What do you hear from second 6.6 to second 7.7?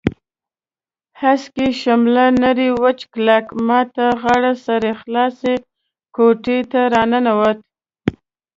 ته راننوت.